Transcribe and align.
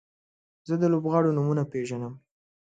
زه 0.67 0.75
د 0.81 0.83
لوبغاړو 0.93 1.35
نومونه 1.37 1.63
پیژنم. 1.71 2.13